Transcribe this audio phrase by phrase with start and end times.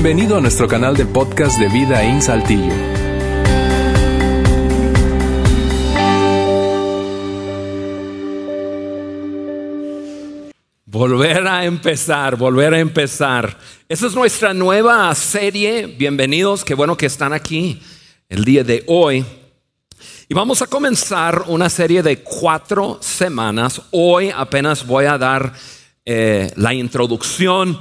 [0.00, 2.72] Bienvenido a nuestro canal de podcast de Vida en Saltillo.
[10.86, 13.58] Volver a empezar, volver a empezar.
[13.88, 15.86] Esa es nuestra nueva serie.
[15.86, 17.82] Bienvenidos, qué bueno que están aquí
[18.28, 19.26] el día de hoy.
[20.28, 23.82] Y vamos a comenzar una serie de cuatro semanas.
[23.90, 25.52] Hoy apenas voy a dar
[26.04, 27.76] eh, la introducción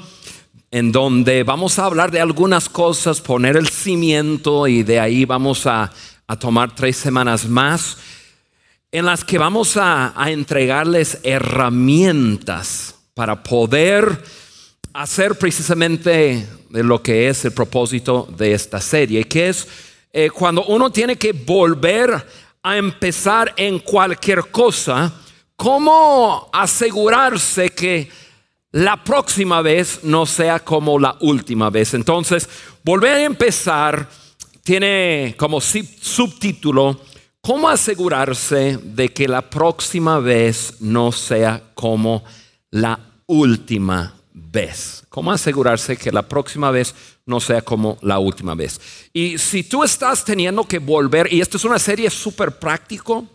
[0.71, 5.66] en donde vamos a hablar de algunas cosas, poner el cimiento y de ahí vamos
[5.66, 5.91] a,
[6.39, 7.98] tomar tres semanas más
[8.91, 14.22] en las que vamos a, a entregarles herramientas para poder
[14.91, 19.67] hacer precisamente lo que es el propósito de esta serie, que es
[20.11, 22.25] eh, cuando uno tiene que volver
[22.63, 25.13] a empezar en cualquier cosa,
[25.55, 28.09] ¿cómo asegurarse que
[28.71, 31.94] la próxima vez no sea como la última vez.
[31.94, 32.49] Entonces,
[32.83, 34.09] volver a empezar
[34.64, 37.00] tiene como subtítulo,
[37.42, 42.23] ¿cómo asegurarse de que la próxima vez no sea como
[42.72, 45.05] la última vez?
[45.09, 46.94] ¿Cómo asegurarse que la próxima vez
[47.25, 48.80] no sea como la última vez?
[49.14, 53.25] Y si tú estás teniendo que volver, y esto es una serie súper práctico,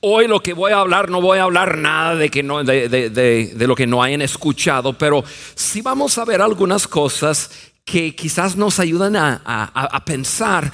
[0.00, 3.52] Hoy lo que voy a hablar, no voy a hablar nada de, que no, de,
[3.58, 5.24] lo que no hayan escuchado, pero
[5.56, 7.50] sí vamos a ver algunas cosas
[7.84, 10.72] que quizás nos ayudan a, pensar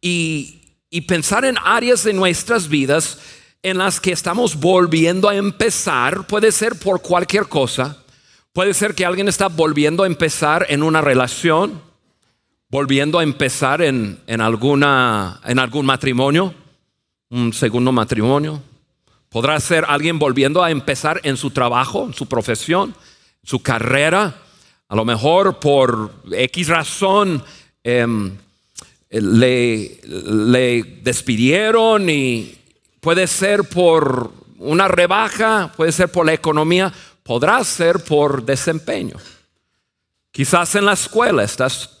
[0.00, 3.18] y, y pensar en áreas de nuestras vidas
[3.62, 6.26] en las que estamos volviendo a empezar.
[6.28, 8.04] Puede ser por cualquier cosa.
[8.52, 11.82] Puede ser que alguien está volviendo a empezar en una relación,
[12.68, 16.54] volviendo a empezar en, en, alguna, en algún matrimonio
[17.30, 18.60] un segundo matrimonio.
[19.28, 22.94] Podrá ser alguien volviendo a empezar en su trabajo, en su profesión,
[23.42, 24.36] su carrera.
[24.88, 27.42] A lo mejor por X razón
[27.84, 28.36] em,
[29.08, 32.58] le, le despidieron y
[33.00, 39.16] puede ser por una rebaja, puede ser por la economía, podrá ser por desempeño.
[40.32, 41.99] Quizás en la escuela estás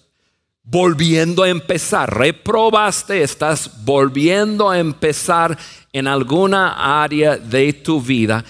[0.70, 2.16] volviendo a empezar.
[2.16, 5.58] Reprobaste, estás volviendo a empezar
[5.92, 8.44] en alguna área de tu vida.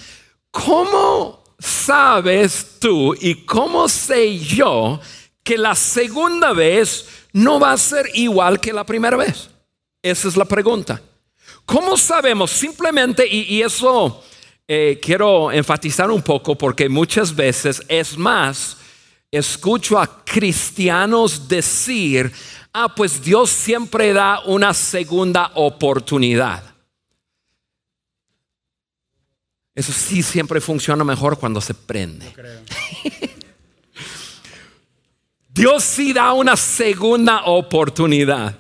[0.50, 5.00] ¿Cómo sabes tú y cómo sé yo
[5.42, 9.48] que la segunda vez no va a ser igual que la primera vez?
[10.02, 11.00] Esa es la pregunta.
[11.64, 12.50] ¿Cómo sabemos?
[12.50, 14.22] Simplemente, y, eso
[14.69, 18.76] eh, quiero enfatizar un poco porque muchas veces es más
[19.31, 22.33] escucho a cristianos decir,
[22.73, 26.65] ah, pues Dios siempre da una segunda oportunidad.
[29.75, 32.35] Eso sí siempre funciona mejor cuando se prende.
[35.49, 38.59] Dios sí da una segunda oportunidad.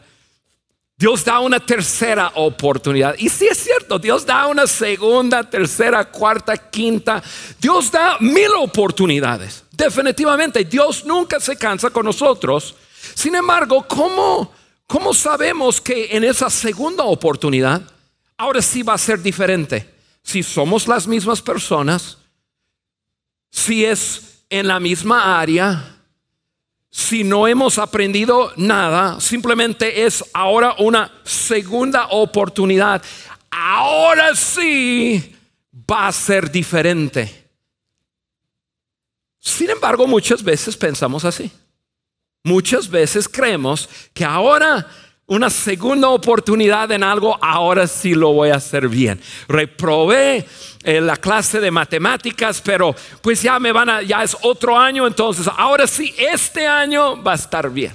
[0.96, 3.14] Dios da una tercera oportunidad.
[3.18, 7.22] Y sí es cierto, Dios da una segunda, tercera, cuarta, quinta.
[7.58, 9.64] Dios da mil oportunidades.
[9.80, 12.76] Definitivamente, Dios nunca se cansa con nosotros.
[13.14, 14.52] Sin embargo, ¿cómo,
[14.86, 17.80] ¿cómo sabemos que en esa segunda oportunidad
[18.36, 19.88] ahora sí va a ser diferente?
[20.22, 22.18] Si somos las mismas personas,
[23.50, 25.96] si es en la misma área,
[26.90, 33.02] si no hemos aprendido nada, simplemente es ahora una segunda oportunidad.
[33.50, 35.34] Ahora sí
[35.90, 37.39] va a ser diferente.
[39.40, 41.50] Sin embargo, muchas veces pensamos así.
[42.44, 44.86] Muchas veces creemos que ahora
[45.26, 49.20] una segunda oportunidad en algo, ahora sí lo voy a hacer bien.
[49.48, 50.44] Reprobé
[50.82, 55.06] en la clase de matemáticas, pero pues ya me van a, ya es otro año,
[55.06, 57.92] entonces ahora sí, este año va a estar bien.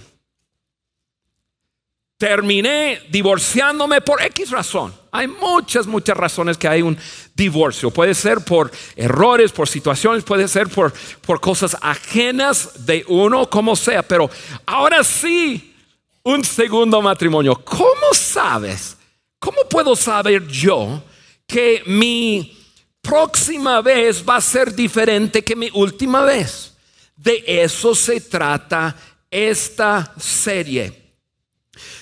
[2.18, 4.94] Terminé divorciándome por X razón.
[5.12, 6.98] Hay muchas, muchas razones que hay un
[7.34, 7.92] divorcio.
[7.92, 10.94] Puede ser por errores, por situaciones, puede ser por,
[11.26, 14.02] por cosas ajenas de uno, como sea.
[14.02, 14.30] Pero
[14.66, 15.76] ahora sí,
[16.24, 17.56] un segundo matrimonio.
[17.56, 18.96] ¿Cómo sabes?
[19.38, 21.04] ¿Cómo puedo saber yo
[21.46, 22.58] que mi
[23.02, 26.76] próxima vez va a ser diferente que mi última vez?
[27.16, 28.96] De eso se trata
[29.30, 31.05] esta serie.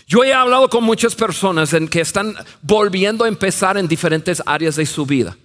[0.08, 4.76] Yo he hablado con muchas personas en que están volviendo a empezar en diferentes áreas
[4.76, 5.38] de su vida.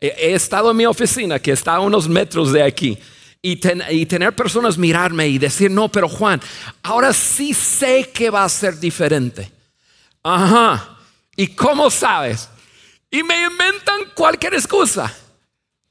[0.00, 2.98] He, estado en mi oficina, que está a unos metros de aquí,
[3.40, 3.60] y,
[3.90, 6.40] y, tener personas mirarme y decir, no, pero Juan,
[6.82, 9.50] ahora sí sé que va a ser diferente.
[10.22, 10.96] Ajá.
[11.36, 12.48] ¿Y cómo sabes?
[13.10, 15.14] Y me inventan cualquier excusa.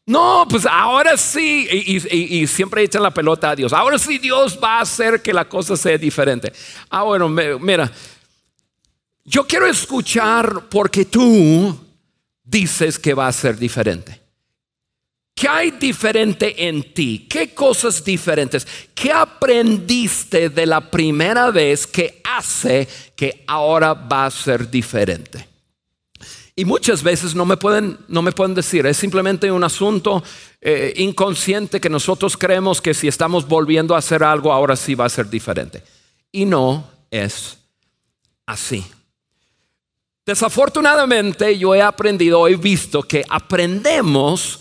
[0.05, 3.71] No, pues ahora sí, y, siempre echan la pelota a Dios.
[3.71, 6.51] Ahora sí Dios va a hacer que la cosa sea diferente.
[6.89, 7.89] Ah, bueno, mira,
[9.23, 11.79] yo quiero escuchar porque tú
[12.43, 14.19] dices que va a ser diferente.
[15.33, 17.25] ¿Qué hay diferente en ti?
[17.29, 18.67] ¿Qué cosas diferentes?
[18.93, 25.52] ¿Qué aprendiste de la primera vez que hace que ahora va a ser diferente?
[26.55, 30.23] Y muchas veces no me pueden, no me pueden decir, es simplemente un asunto
[30.61, 35.05] eh, inconsciente que nosotros creemos que si estamos volviendo a hacer algo, ahora sí va
[35.05, 35.83] a ser diferente.
[36.31, 37.57] Y no es
[38.45, 38.85] así.
[40.25, 44.59] Desafortunadamente yo he aprendido, he visto que aprendemos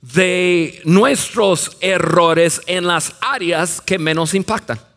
[0.00, 4.91] de nuestros errores en las áreas que menos impactan.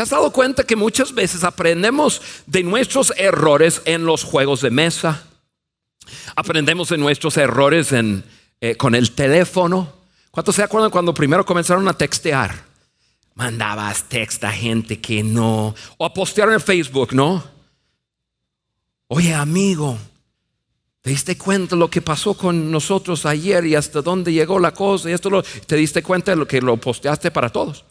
[0.00, 4.70] ¿Te has dado cuenta que muchas veces aprendemos de nuestros errores en los juegos de
[4.70, 5.26] mesa?
[6.34, 8.24] Aprendemos de nuestros errores en,
[8.62, 9.92] eh, con el teléfono.
[10.30, 12.64] ¿Cuántos se acuerdan cuando primero comenzaron a textear?
[13.34, 15.74] Mandabas text a gente que no.
[15.98, 17.44] O a postear en Facebook, ¿no?
[19.08, 19.98] Oye, amigo,
[21.02, 25.10] ¿te diste cuenta lo que pasó con nosotros ayer y hasta dónde llegó la cosa?
[25.10, 27.84] Y esto lo, ¿Te diste cuenta de lo que lo posteaste para todos?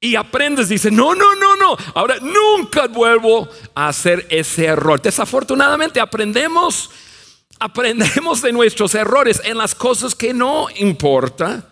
[0.00, 5.02] Y aprendes, dice, no, no, no, no, ahora nunca vuelvo a hacer ese error.
[5.02, 6.90] Desafortunadamente aprendemos,
[7.58, 11.68] aprendemos de nuestros errores en las cosas que no importa.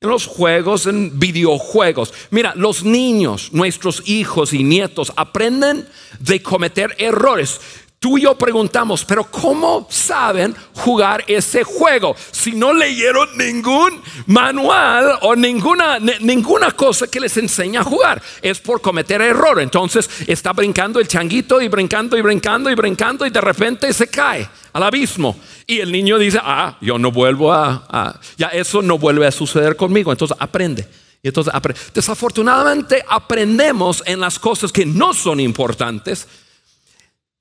[0.00, 2.12] En los juegos, en videojuegos.
[2.30, 5.86] Mira, los niños, nuestros hijos y nietos aprenden
[6.18, 7.60] de cometer errores.
[8.00, 12.16] Tú y yo preguntamos, pero ¿cómo saben jugar ese juego?
[12.30, 18.58] Si no leyeron ningún manual o ninguna, ninguna cosa que les enseña a jugar, es
[18.58, 19.60] por cometer error.
[19.60, 24.08] Entonces está brincando el changuito y brincando y brincando y brincando y de repente se
[24.08, 25.38] cae al abismo.
[25.66, 29.30] Y el niño dice, ah, yo no vuelvo a, a ya eso no vuelve a
[29.30, 30.10] suceder conmigo.
[30.10, 30.88] Entonces aprende.
[31.22, 31.52] Y entonces,
[31.92, 36.26] desafortunadamente aprendemos en las cosas que no son importantes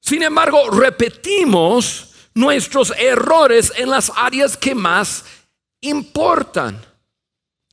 [0.09, 5.23] sin embargo, repetimos nuestros errores en las áreas que más
[5.81, 6.83] importan,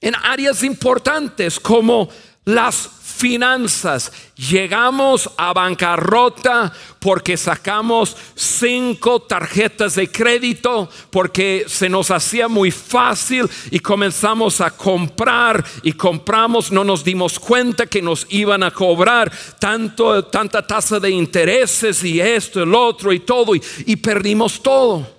[0.02, 2.10] en áreas importantes como
[2.44, 4.12] las finanzas.
[4.36, 13.48] Llegamos a bancarrota porque sacamos cinco tarjetas de crédito, porque se nos hacía muy fácil
[13.70, 19.32] y comenzamos a comprar y compramos, no nos dimos cuenta que nos iban a cobrar
[19.58, 25.16] tanto, tanta tasa de intereses y esto, el otro y todo, y, y perdimos todo.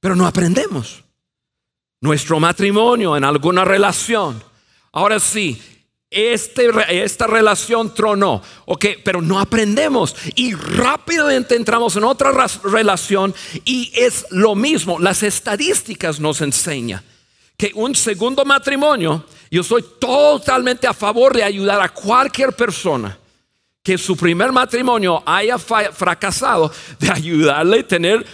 [0.00, 1.03] Pero no aprendemos
[2.04, 4.44] nuestro matrimonio, en alguna relación.
[4.92, 5.58] Ahora sí,
[6.10, 6.68] este,
[7.02, 10.14] esta relación tronó, ok, pero no aprendemos.
[10.34, 12.30] Y rápidamente entramos en otra
[12.62, 13.34] relación
[13.64, 17.02] y es lo mismo, las estadísticas nos enseñan
[17.56, 23.18] que un segundo matrimonio, yo soy totalmente a favor de ayudar a cualquier persona
[23.82, 28.26] que su primer matrimonio haya fracasado, de ayudarle a tener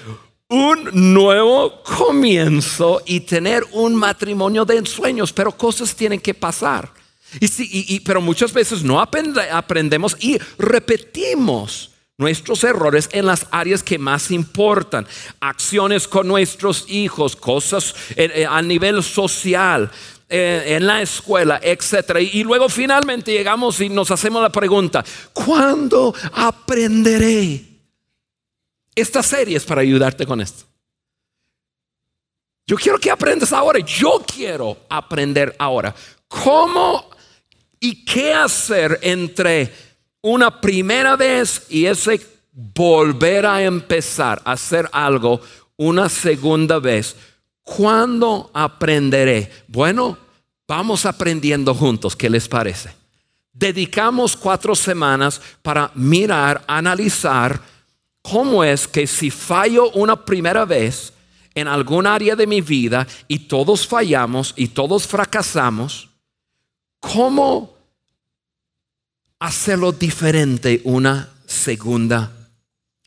[0.50, 6.92] un nuevo comienzo y tener un matrimonio de ensueños, pero cosas tienen que pasar.
[7.40, 14.32] Y, pero muchas veces no aprendemos y repetimos nuestros errores en las áreas que más
[14.32, 15.06] importan,
[15.38, 19.88] acciones con nuestros hijos, cosas eh, eh, a nivel social,
[20.28, 22.16] eh, en la escuela, etc.
[22.20, 27.69] Y, y luego finalmente llegamos y nos hacemos la pregunta, ¿cuándo aprenderé?
[29.00, 30.64] Esta serie es para ayudarte con esto.
[32.66, 33.78] Yo quiero que aprendas ahora.
[33.80, 35.94] Yo quiero aprender ahora.
[36.28, 37.08] ¿Cómo
[37.80, 39.72] y qué hacer entre
[40.20, 42.20] una primera vez y ese
[42.52, 45.40] volver a empezar a hacer algo
[45.76, 47.16] una segunda vez?
[47.62, 49.50] ¿Cuándo aprenderé?
[49.66, 50.18] Bueno,
[50.68, 52.14] vamos aprendiendo juntos.
[52.14, 52.90] ¿Qué les parece?
[53.52, 57.60] Dedicamos cuatro semanas para mirar, analizar
[58.22, 61.12] ¿Cómo es que si fallo una primera vez
[61.54, 66.08] en algún área de mi vida y todos fallamos y todos fracasamos,
[67.00, 67.76] cómo
[69.38, 72.32] hacerlo diferente una segunda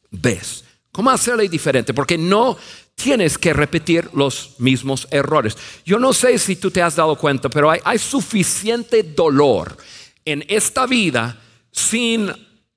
[0.10, 0.64] vez?
[0.92, 1.94] ¿Cómo hacerlo diferente?
[1.94, 2.58] Porque no
[2.96, 5.58] tienes que repetir los mismos errores.
[5.86, 9.78] Yo no sé si tú te has dado cuenta, pero hay, hay suficiente dolor
[10.26, 11.40] en esta vida
[11.72, 12.32] sin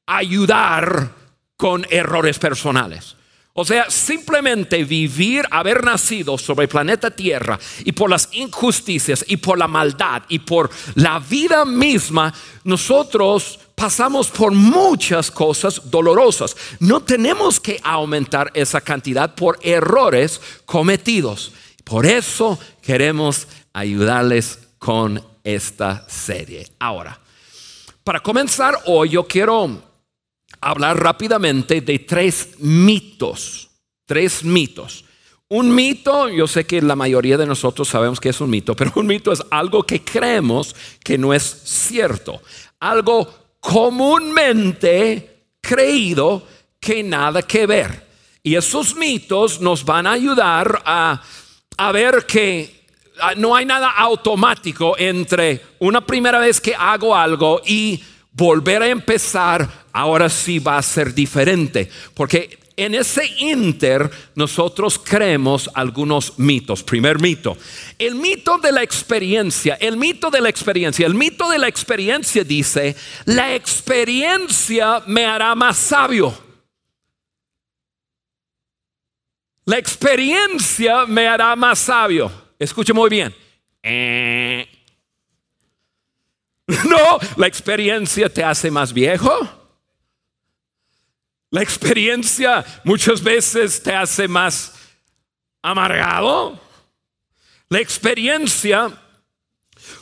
[0.07, 1.26] ayudar
[1.57, 3.17] con errores personales.
[3.59, 9.39] O sea, simplemente vivir, haber nacido sobre el planeta Tierra y por las injusticias y
[9.39, 12.35] por la maldad y por la vida misma,
[12.65, 16.55] nosotros pasamos por muchas cosas dolorosas.
[16.81, 21.53] No tenemos que aumentar esa cantidad por errores cometidos.
[21.83, 26.69] Por eso queremos ayudarles con esta serie.
[26.79, 27.19] Ahora,
[28.05, 29.86] para comenzar hoy yo quiero
[30.71, 33.69] hablar rápidamente de tres mitos.
[34.05, 35.05] Tres mitos.
[35.49, 38.93] Un mito, yo sé que la mayoría de nosotros sabemos que es un mito, pero
[38.97, 42.43] un mito es algo que creemos que no es cierto.
[42.81, 46.47] Algo comúnmente creído
[46.81, 48.07] que nada que ver.
[48.43, 51.23] Y esos mitos nos van a ayudar a,
[51.77, 52.85] a ver que
[53.21, 58.01] ah, no hay nada automático entre una primera vez que hago algo y
[58.37, 61.89] volver a empezar, ahora sí va a ser diferente.
[62.15, 66.83] Porque en ese inter nosotros creemos algunos mitos.
[66.83, 67.57] Primer mito,
[67.99, 72.45] el mito de la experiencia, el mito de la experiencia, el mito de la experiencia
[72.45, 76.47] dice, la experiencia me hará más sabio.
[79.65, 82.31] La experiencia me hará más sabio.
[82.59, 83.35] Escuche muy bien.
[83.83, 84.76] Eh.
[86.85, 89.31] No, la experiencia te hace más viejo.
[91.51, 94.75] La experiencia muchas veces te hace más
[95.63, 96.61] amargado.
[97.69, 98.91] La experiencia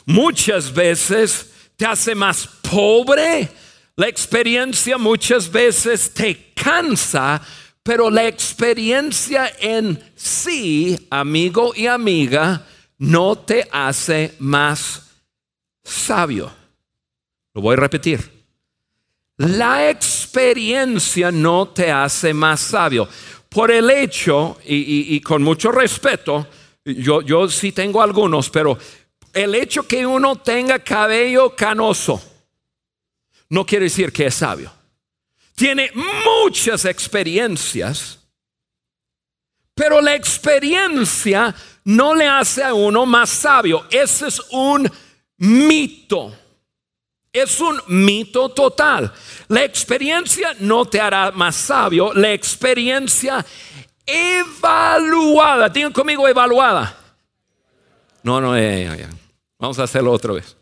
[0.05, 3.49] muchas veces te hace más pobre.
[3.95, 7.41] La experiencia muchas veces te cansa,
[7.83, 12.65] pero la experiencia en sí, amigo y amiga,
[12.97, 15.04] no te hace más
[15.85, 16.51] sabio.
[17.53, 18.35] Lo voy a repetir.
[19.37, 23.07] La experiencia no te hace más sabio.
[23.49, 26.47] Por el hecho, y, con mucho respeto,
[26.83, 28.77] yo, yo sí tengo algunos, pero
[29.33, 32.21] el hecho que uno tenga cabello canoso
[33.49, 34.71] no quiere decir que es sabio.
[35.55, 35.91] Tiene
[36.25, 38.19] muchas experiencias,
[39.73, 43.85] pero la experiencia no le hace a uno más sabio.
[43.89, 44.91] Ese es un
[45.37, 46.33] mito.
[47.31, 49.11] Es un mito total.
[49.49, 53.45] La experiencia no te hará más sabio, la experiencia
[54.05, 55.69] evaluada.
[55.69, 56.97] Digan conmigo evaluada.
[58.23, 58.53] No, no,
[59.59, 60.55] vamos a hacerlo otra vez.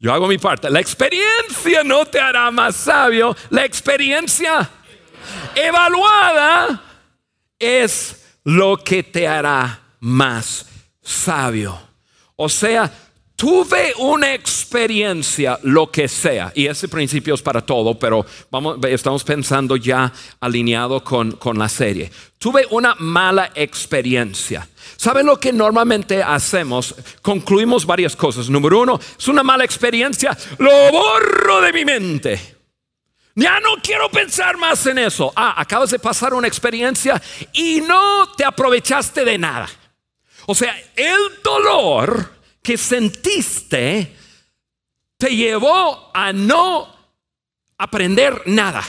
[0.00, 0.70] Yo hago mi parte.
[0.70, 3.36] La experiencia no te hará más sabio.
[3.50, 4.70] La experiencia
[5.54, 6.82] evaluada
[7.58, 10.66] es lo que te hará más
[11.02, 11.87] sabio.
[12.40, 12.88] O sea,
[13.34, 18.24] tuve una experiencia, lo que sea, y ese principio es para todo, pero
[18.88, 22.12] estamos pensando ya alineado con, con la serie.
[22.38, 24.68] Tuve una mala experiencia.
[24.96, 26.94] ¿Saben lo que normalmente hacemos?
[27.22, 28.48] Concluimos varias cosas.
[28.48, 32.56] Número uno, es una mala experiencia, lo borro de mi mente.
[33.34, 35.32] Ya no quiero pensar más en eso.
[35.34, 37.20] Ah, acabas de pasar una experiencia
[37.52, 39.68] y no te aprovechaste de nada.
[40.50, 44.16] O sea, el dolor que sentiste
[45.18, 46.88] te llevó a no
[47.76, 48.82] aprender nada.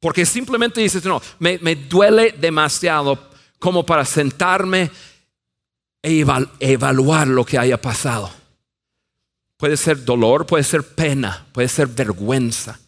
[0.00, 4.90] Porque simplemente dices, no, me, duele demasiado como para sentarme
[6.02, 6.26] e
[6.58, 8.32] evaluar lo que haya pasado.
[9.56, 12.80] Puede ser dolor, puede ser pena, puede ser vergüenza.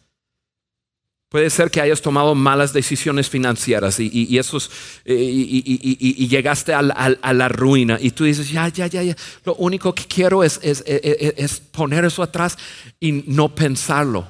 [1.37, 4.71] Puede ser que hayas tomado malas decisiones financieras y, esos,
[5.05, 9.14] eh, y, llegaste a la, ruina y tú dices, ya, ya, ya, ya,
[9.45, 12.57] lo único que quiero es, es, es poner eso atrás
[12.99, 14.26] y no pensarlo.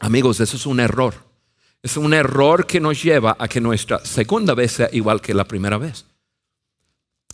[0.00, 1.12] Amigos, eso es un error.
[1.82, 5.44] Es un error que nos lleva a que nuestra segunda vez sea igual que la
[5.44, 6.06] primera vez.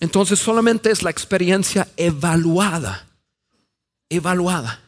[0.01, 3.07] Entonces solamente es la experiencia evaluada,
[4.09, 4.84] evaluada.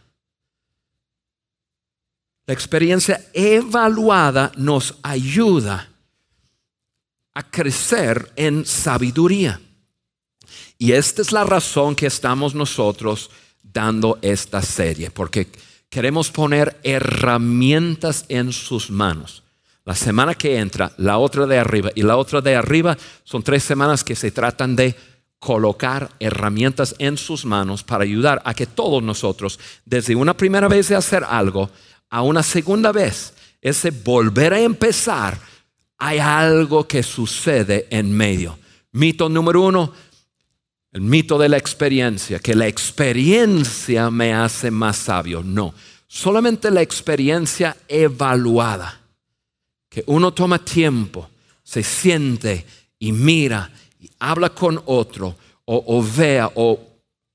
[2.47, 5.89] La experiencia evaluada nos ayuda
[7.35, 9.61] a crecer en sabiduría.
[10.79, 13.31] Y esta es la razón que estamos nosotros
[13.63, 15.49] dando esta serie, porque
[15.91, 19.43] queremos poner herramientas en sus manos.
[19.85, 23.65] La semana que entra, la otra de arriba y la otra de arriba son tres
[23.65, 24.95] semanas que se tratan de
[25.39, 30.89] colocar herramientas en sus manos para ayudar a que todos nosotros, desde una primera vez
[30.89, 31.71] de hacer algo
[32.11, 35.39] a una segunda vez, ese volver a empezar,
[35.99, 38.59] hay algo que sucede en medio.
[38.93, 39.93] Mito número uno,
[40.93, 45.43] el mito de la experiencia, que la experiencia me hace más sabio.
[45.43, 45.75] No,
[46.07, 49.01] solamente la experiencia evaluada,
[49.89, 51.29] que uno toma tiempo,
[51.63, 52.65] se siente
[52.99, 53.71] y mira
[54.01, 56.79] y habla con otro o, vea o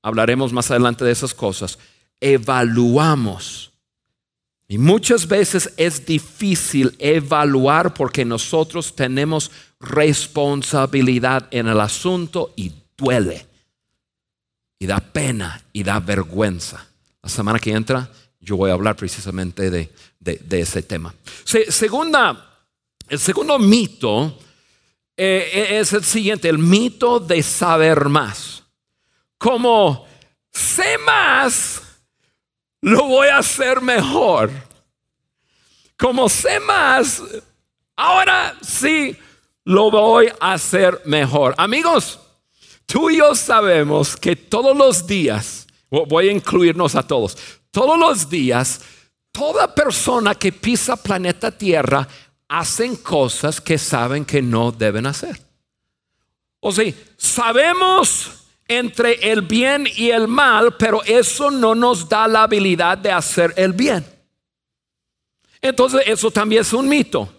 [0.02, 1.78] hablaremos más adelante de esas cosas
[2.22, 3.71] evaluamos.
[4.72, 13.46] Y muchas veces es difícil evaluar porque nosotros tenemos responsabilidad en el asunto y duele.
[14.78, 16.86] Y da pena y da vergüenza.
[17.22, 18.10] La semana que entra
[18.40, 19.90] yo voy a hablar precisamente de,
[20.58, 21.14] ese tema.
[21.44, 22.64] segunda,
[23.10, 24.38] el segundo mito
[25.14, 28.62] eh, es el siguiente, el mito de saber más.
[29.36, 30.06] Como
[30.50, 31.81] sé más,
[32.82, 34.50] lo voy a hacer mejor.
[35.96, 37.22] Como sé más,
[37.96, 39.16] ahora sí
[39.64, 41.54] lo voy a hacer mejor.
[41.56, 42.18] Amigos,
[42.84, 47.38] tú y yo sabemos que todos los días, voy a incluirnos a todos,
[47.70, 48.80] todos los días,
[49.30, 52.06] toda persona que pisa planeta Tierra
[52.48, 55.40] hacen cosas que saben que no deben hacer.
[56.58, 58.41] O sea, sabemos
[58.78, 63.52] entre el bien y el mal, pero eso no nos da la habilidad de hacer
[63.56, 64.04] el bien.
[65.60, 67.32] Entonces, eso también es un mito.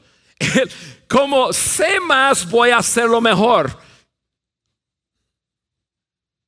[1.08, 3.78] Como sé más, voy a hacerlo mejor.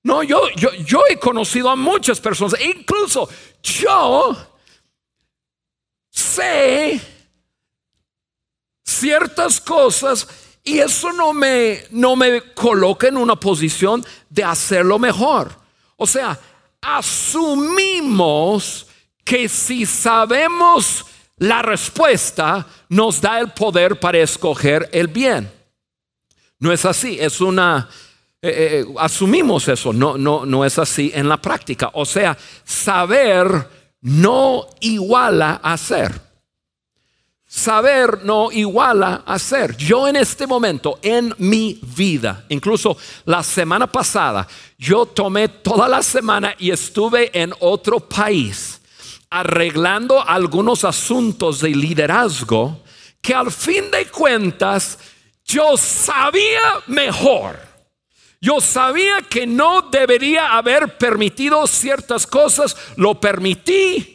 [0.04, 3.28] No, yo, yo, yo he conocido a muchas personas, incluso
[3.64, 4.38] yo
[6.12, 7.02] sé
[8.84, 15.56] ciertas cosas y eso no me, no me coloca en una posición de hacerlo mejor.
[15.96, 16.40] O sea,
[16.82, 18.88] asumimos
[19.24, 21.06] que si sabemos
[21.38, 25.52] la respuesta, nos da el poder para escoger el bien.
[26.60, 27.88] No es así, es una...
[28.42, 31.92] Eh, eh, asumimos eso, no, no, no es así en la práctica.
[31.94, 33.70] O sea, saber
[34.02, 36.26] no iguala a hacer.
[37.56, 39.78] Saber no iguala a hacer.
[39.78, 44.46] Yo en este momento, en mi vida, incluso la semana pasada,
[44.78, 48.82] yo tomé toda la semana y estuve en otro país
[49.30, 52.84] arreglando algunos asuntos de liderazgo
[53.22, 55.00] que al fin de cuentas
[55.46, 57.58] yo sabía mejor.
[58.42, 64.15] Yo sabía que no debería haber permitido ciertas cosas, lo permití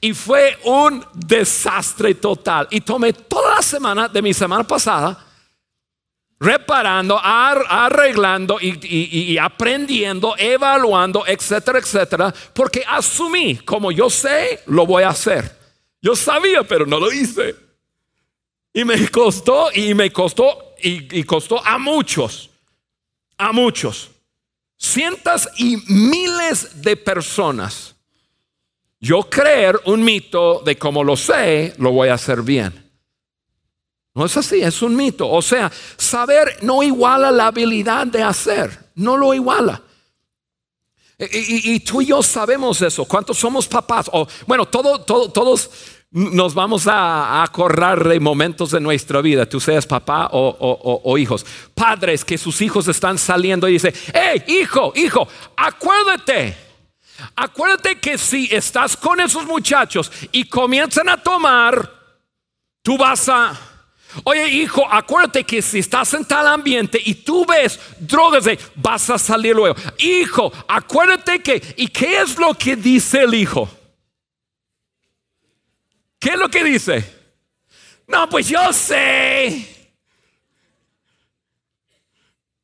[0.00, 2.68] y fue un desastre total.
[2.70, 5.26] Y tomé toda la semana de mi semana pasada
[6.40, 15.10] reparando, arreglando y, aprendiendo, evaluando, etcétera, etcétera, porque asumí, como yo sé, lo voy a
[15.10, 15.58] hacer.
[16.00, 17.54] Yo sabía, pero no lo hice.
[18.72, 22.48] Y me costó, y me costó, y costó a muchos,
[23.36, 24.10] a muchos,
[24.78, 27.96] cientos y miles de personas
[29.00, 32.90] yo creer un mito de como lo sé, lo voy a hacer bien.
[34.14, 35.28] No es así, es un mito.
[35.28, 39.82] O sea, saber no iguala la habilidad de hacer, no lo iguala.
[41.18, 43.04] Y, tú y yo sabemos eso.
[43.04, 44.10] ¿Cuántos somos papás?
[44.12, 45.70] O, bueno, todo, todos
[46.10, 49.46] nos vamos a, acordar de momentos de nuestra vida.
[49.46, 51.44] Tú seas papá o, o, hijos.
[51.74, 56.69] Padres que sus hijos están saliendo y dicen, hey, hijo, hijo, acuérdate
[57.36, 61.90] Acuérdate que si estás con esos muchachos y comienzan a tomar,
[62.82, 63.58] tú vas a...
[64.24, 69.18] Oye hijo, acuérdate que si estás en tal ambiente y tú ves drogas, vas a
[69.18, 69.76] salir luego.
[69.98, 71.74] Hijo, acuérdate que...
[71.76, 73.68] ¿Y qué es lo que dice el hijo?
[76.18, 77.20] ¿Qué es lo que dice?
[78.06, 79.69] No, pues yo sé.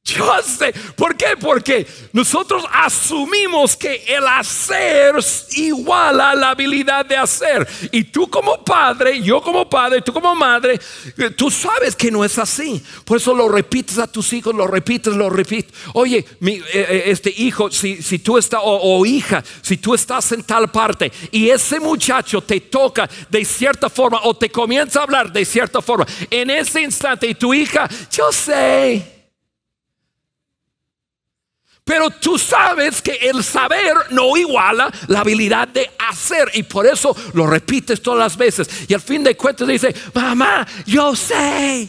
[0.07, 0.73] Yo sé.
[0.95, 1.37] ¿Por qué?
[1.38, 5.16] Porque nosotros asumimos que el hacer
[5.57, 7.66] iguala la habilidad de hacer.
[7.90, 10.79] Y tú como padre, yo como padre, tú como madre,
[11.19, 12.81] eh, tú sabes que no es así.
[13.05, 15.75] Por eso lo repites a tus hijos, lo repites, lo repites.
[15.95, 20.45] Oye, eh, eh, este hijo, si, si tú estás, o, hija, si tú estás en
[20.45, 25.33] tal parte y ese muchacho te toca de cierta forma o te comienza a hablar
[25.33, 29.15] de cierta forma, en ese instante y tu hija, yo sé
[31.87, 36.51] pero tú sabes que el saber no iguala la habilidad de hacer.
[36.55, 38.68] Y por eso lo repites todas las veces.
[38.88, 41.88] Y al fin de cuentas dice, mamá, yo sé.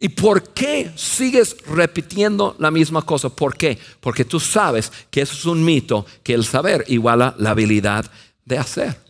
[0.00, 3.28] ¿Y por qué sigues repitiendo la misma cosa?
[3.28, 3.78] ¿Por qué?
[4.00, 8.10] Porque tú sabes que eso es un mito, que el saber iguala la habilidad
[8.46, 9.05] de hacer.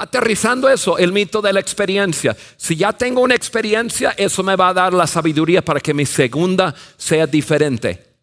[0.00, 2.36] Aterrizando eso, el mito de la experiencia.
[2.56, 6.06] Si ya tengo una experiencia, eso me va a dar la sabiduría para que mi
[6.06, 8.20] segunda sea diferente.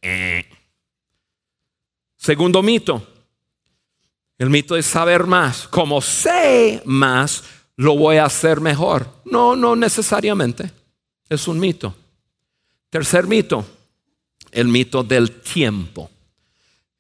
[2.16, 3.06] Segundo mito,
[4.38, 5.68] el mito de saber más.
[5.68, 7.44] Como sé más,
[7.76, 9.10] lo voy a hacer mejor.
[9.26, 10.72] No, no necesariamente.
[11.28, 11.94] Es un mito.
[12.90, 13.66] Tercer mito,
[14.50, 16.10] el mito del tiempo.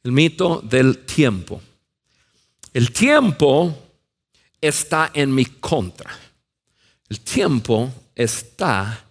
[0.04, 1.62] El mito del tiempo.
[2.74, 3.85] El tiempo
[4.68, 6.12] está en mi contra.
[7.10, 9.06] El tiempo está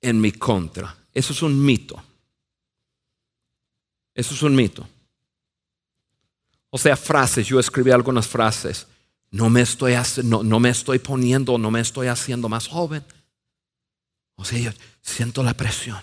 [0.00, 0.96] en mi contra.
[1.12, 2.02] Eso es un mito.
[4.14, 4.88] Eso es un mito.
[6.70, 8.86] O sea, frases, yo escribí algunas frases.
[9.30, 13.04] No me estoy, no, no me estoy poniendo, no me estoy haciendo más joven.
[14.36, 16.00] O sea, yo siento la presión.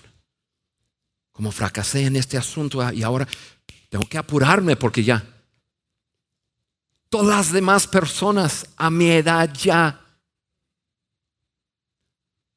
[1.32, 3.28] Como fracasé en este asunto y ahora
[3.90, 5.24] tengo que apurarme porque ya.
[7.10, 10.00] Todas las demás personas a mi edad ya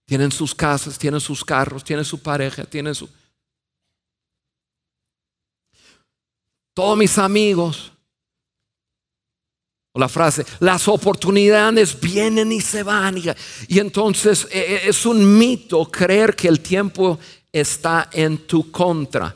[0.04, 3.08] tienen sus casas, tienen sus carros, tienen su pareja, tienen su...
[6.74, 7.92] Todos mis amigos.
[9.94, 13.16] O la frase, las oportunidades vienen y se van.
[13.68, 17.18] Y, entonces e, e, es un mito creer que el tiempo
[17.50, 19.34] está en tu contra.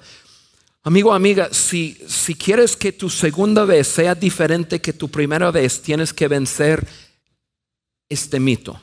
[0.87, 5.83] Amigo, amiga, si, si quieres que tu segunda vez sea diferente que tu primera vez,
[5.83, 6.87] tienes que vencer
[8.09, 8.81] este mito.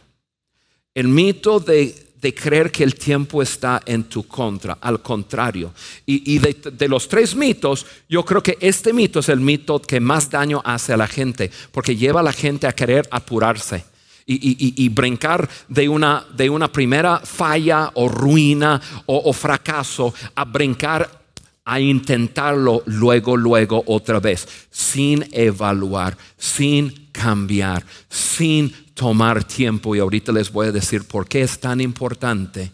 [0.94, 1.96] El mito de,
[2.36, 5.74] creer que el tiempo está en tu contra, al contrario.
[6.06, 10.30] Y, de, los tres mitos, yo creo que este mito es el mito que más
[10.30, 13.86] daño hace a la gente, porque lleva a la gente a querer apurarse.
[14.26, 21.23] Y, brincar de una, de una primera falla o ruina o, o fracaso a brincar
[21.66, 30.32] a intentarlo luego, luego otra vez, sin evaluar, sin cambiar, sin tomar tiempo y ahorita
[30.32, 32.72] les voy a decir por qué es tan importante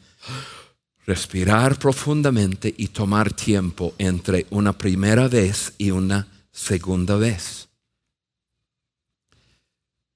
[1.06, 7.68] respirar profundamente y tomar tiempo entre una primera vez y una segunda vez.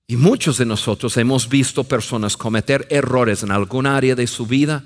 [0.07, 4.83] Y muchos de nosotros hemos visto personas cometer errores en algún área de su vida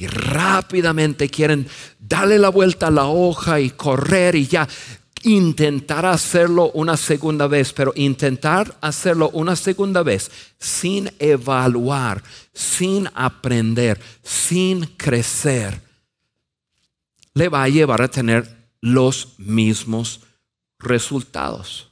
[0.00, 4.66] y rápidamente quieren darle la vuelta a la hoja y correr y ya
[5.24, 14.00] intentar hacerlo una segunda vez, pero intentar hacerlo una segunda vez sin evaluar, sin aprender,
[14.22, 15.82] sin crecer,
[17.34, 18.48] le va a llevar a tener
[18.80, 20.20] los mismos
[20.78, 21.90] resultados.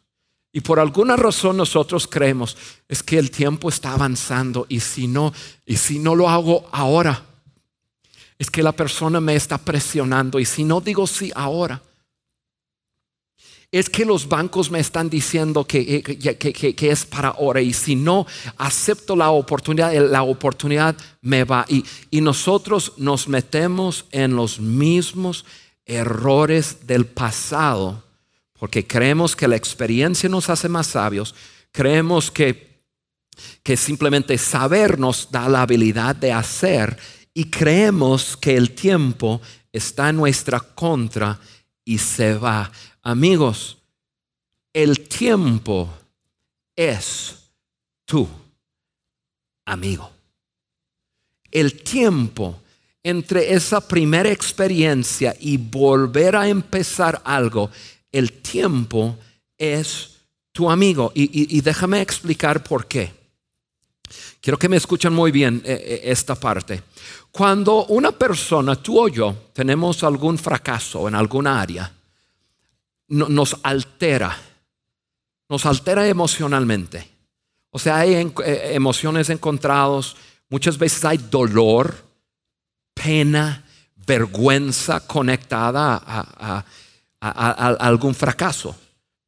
[0.50, 2.56] Y por alguna razón nosotros creemos
[2.88, 5.34] es que el tiempo está avanzando y si no,
[5.66, 7.26] y si no lo hago ahora,
[8.38, 10.38] es que la persona me está presionando.
[10.38, 11.82] Y si no digo sí ahora,
[13.70, 17.60] es que los bancos me están diciendo que, que, es para ahora.
[17.60, 21.66] Y si no acepto la oportunidad, la oportunidad me va.
[21.68, 25.44] Y, y nosotros nos metemos en los mismos
[25.84, 28.08] errores del pasado
[28.58, 31.34] porque creemos que la experiencia nos hace más sabios,
[31.70, 32.82] creemos que,
[33.62, 36.98] que simplemente saber nos da la habilidad de hacer
[37.38, 41.38] y creemos que el tiempo está en nuestra contra
[41.84, 42.68] y se va.
[43.00, 43.78] Amigos,
[44.72, 45.88] el tiempo
[46.74, 47.36] es
[48.04, 48.26] tu
[49.64, 50.10] amigo.
[51.48, 52.60] El tiempo
[53.04, 57.70] entre esa primera experiencia y volver a empezar algo,
[58.10, 59.16] el tiempo
[59.56, 60.16] es
[60.50, 61.12] tu amigo.
[61.14, 63.12] Y, déjame explicar por qué.
[64.40, 66.82] Quiero que me escuchen muy bien eh, eh, esta parte.
[67.32, 71.92] Cuando una persona, tú o yo, tenemos algún fracaso en alguna área,
[73.08, 74.36] nos altera,
[75.48, 77.08] nos altera emocionalmente.
[77.70, 80.14] O sea, hay eh, emociones encontradas,
[80.48, 81.94] muchas veces hay dolor,
[82.94, 83.64] pena,
[84.06, 86.64] vergüenza conectada a,
[87.20, 88.76] algún fracaso.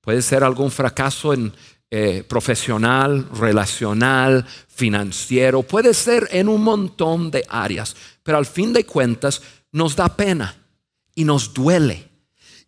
[0.00, 1.52] Puede ser algún fracaso en,
[1.90, 8.86] eh, profesional, relacional, financiero, puede ser en un montón de áreas, pero al fin de
[8.86, 10.54] cuentas nos da pena
[11.14, 12.10] y nos duele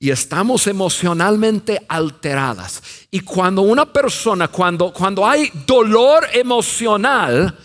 [0.02, 2.82] y estamos emocionalmente alteradas.
[3.12, 7.56] Y cuando una persona, cuando, cuando hay dolor emocional,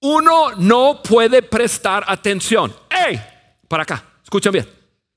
[0.00, 2.74] uno no puede prestar atención.
[2.88, 3.20] ¡Ey!
[3.68, 4.66] Para acá, escucha bien,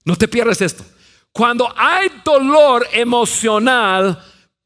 [0.04, 0.84] no te pierdas esto.
[1.32, 4.22] Cuando hay dolor emocional,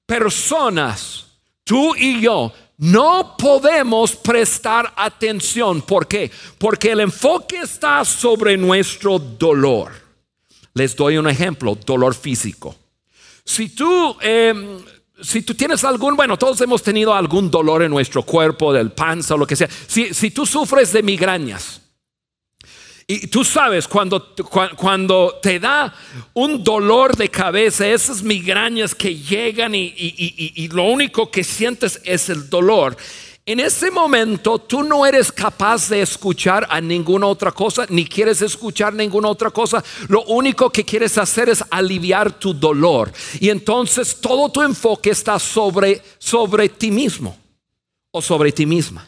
[0.05, 1.25] personas,
[1.63, 5.81] tú y yo, no podemos prestar atención.
[5.81, 6.31] ¿Por qué?
[6.57, 9.91] Porque el enfoque está sobre nuestro dolor.
[10.73, 12.75] Les doy un ejemplo, dolor físico.
[13.45, 14.79] Si tú, em,
[15.21, 19.35] si tú tienes algún, bueno, todos hemos tenido algún dolor en nuestro cuerpo, del panza
[19.35, 19.69] o lo que sea.
[19.87, 21.81] Si, si tú sufres de migrañas,
[23.07, 24.33] y tú sabes, cuando,
[24.75, 25.93] cuando te da
[26.33, 32.29] un dolor de cabeza, esas migrañas que llegan y, y, lo único que sientes es
[32.29, 32.97] el dolor,
[33.47, 38.41] En ese momento tú no eres capaz de escuchar a ninguna otra cosa, ni quieres
[38.41, 39.83] escuchar ninguna otra cosa.
[40.07, 43.13] Lo único que quieres hacer es aliviar tu dolor.
[43.39, 47.37] Y entonces todo tu enfoque está sobre, sobre ti mismo
[48.09, 49.07] o sobre ti misma.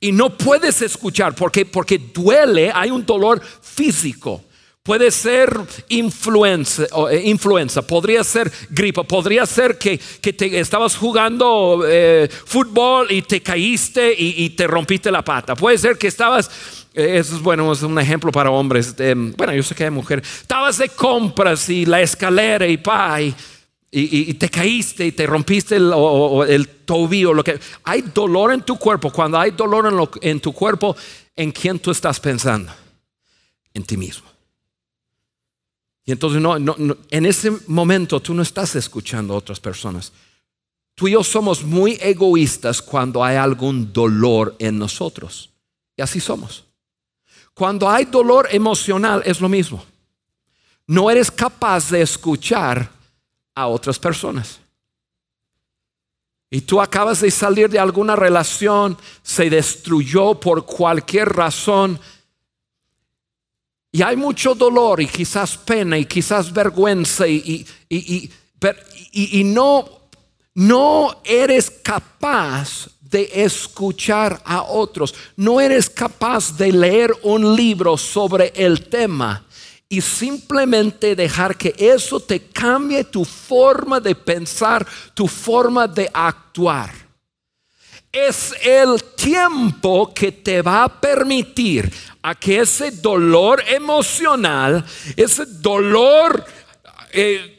[0.00, 4.42] Y no puedes escuchar porque, porque duele, hay un dolor físico.
[4.86, 5.52] Puede ser
[5.88, 13.22] influenza, eh, influenza, podría ser gripa, podría ser que, te estabas jugando eh, fútbol y
[13.22, 15.56] te caíste y, te rompiste la pata.
[15.56, 16.48] Puede ser que estabas,
[16.94, 18.94] eh, eso es bueno, es un ejemplo para hombres.
[19.36, 20.24] bueno, yo sé que hay mujeres.
[20.42, 23.34] Estabas de compras y la escalera y pa, y,
[24.34, 25.92] te caíste y te rompiste el,
[26.48, 27.32] el tobillo.
[27.32, 29.10] Lo que, hay dolor en tu cuerpo.
[29.10, 30.94] Cuando hay dolor en, en tu cuerpo,
[31.34, 32.72] ¿en quién tú estás pensando?
[33.72, 34.26] En ti mismo.
[36.06, 36.56] Y entonces no,
[37.10, 40.12] en ese momento tú no estás escuchando a otras personas.
[40.94, 45.50] Tú y yo somos muy egoístas cuando hay algún dolor en nosotros.
[45.96, 46.64] Y así somos.
[47.52, 49.84] Cuando hay dolor emocional es lo mismo.
[50.86, 52.95] No eres capaz de escuchar
[53.56, 54.60] a otras personas.
[56.48, 61.98] Y tú acabas de salir de alguna relación, se destruyó por cualquier razón
[63.96, 69.88] y hay mucho dolor y quizás pena y quizás vergüenza y, y, no,
[70.52, 75.14] no eres capaz de escuchar a otros.
[75.36, 79.45] No eres capaz de leer un libro sobre el tema
[79.88, 86.92] y simplemente dejar que eso te cambie tu forma de pensar, tu forma de actuar.
[88.10, 94.84] Es el tiempo que te va a permitir a que ese dolor emocional,
[95.16, 96.44] ese dolor
[97.12, 97.55] eh,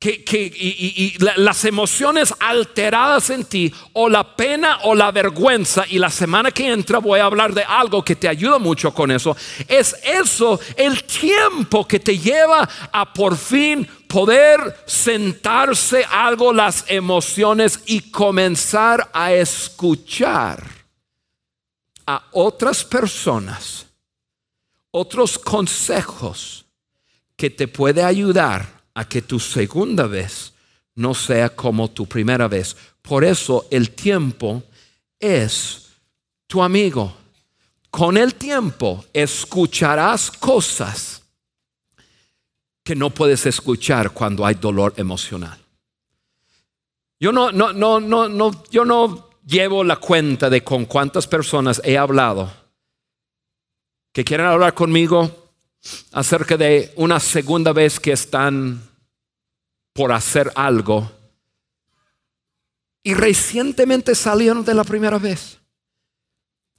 [0.00, 6.08] que, y, las emociones alteradas en ti, o la pena o la vergüenza, y la
[6.08, 9.36] semana que entra voy a hablar de algo que te ayuda mucho con eso,
[9.68, 17.80] es eso el tiempo que te lleva a por fin poder sentarse algo las emociones
[17.84, 20.66] y comenzar a escuchar
[22.06, 23.86] a otras personas,
[24.90, 26.64] otros consejos
[27.36, 30.52] que te puede ayudar que tu segunda vez
[30.94, 32.76] no sea como tu primera vez.
[33.02, 34.62] Por eso el tiempo
[35.18, 35.88] es
[36.46, 37.16] tu amigo.
[37.90, 41.22] Con el tiempo escucharás cosas
[42.82, 45.58] que no puedes escuchar cuando hay dolor emocional.
[47.18, 51.80] Yo no, no, no, no, no, yo no llevo la cuenta de con cuántas personas
[51.84, 52.50] he hablado
[54.12, 55.50] que quieren hablar conmigo
[56.12, 58.89] acerca de una segunda vez que están
[60.00, 61.12] por hacer algo
[63.02, 65.58] y recientemente salieron de la primera vez.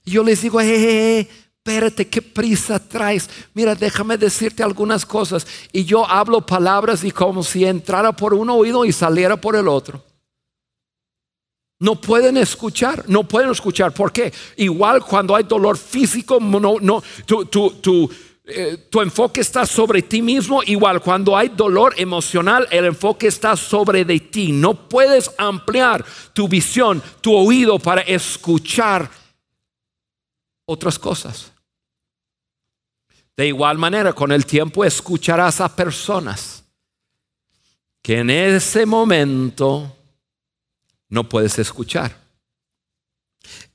[0.03, 3.29] yo les digo, eh, espérate, qué prisa traes.
[3.53, 5.45] Mira, déjame decirte algunas cosas.
[5.71, 9.67] Y yo hablo palabras y como si entrara por un oído y saliera por el
[9.67, 10.03] otro.
[11.77, 13.93] No pueden escuchar, no pueden escuchar.
[13.93, 14.34] ¿Por qué?
[14.57, 18.10] Igual cuando hay dolor físico, no, no, tu, tu,
[18.43, 20.62] eh, tu enfoque está sobre ti mismo.
[20.63, 24.51] Igual cuando hay dolor emocional, el enfoque está sobre de ti.
[24.51, 29.10] No puedes ampliar tu visión, tu oído para escuchar
[30.65, 31.51] otras cosas.
[33.38, 36.63] De igual manera, con el tiempo escucharás a personas
[38.01, 39.95] que en ese momento
[41.10, 42.15] no puedes escuchar.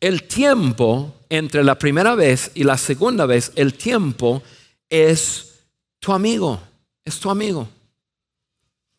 [0.00, 4.42] El tiempo entre la primera vez y la segunda vez, el tiempo
[4.88, 5.60] es
[5.98, 6.60] tu amigo,
[7.04, 7.68] es tu amigo.